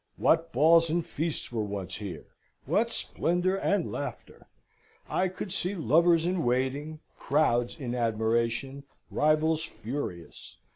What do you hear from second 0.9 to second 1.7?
feasts were